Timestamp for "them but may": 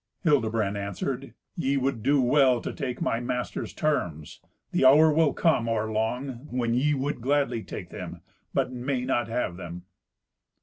7.91-9.01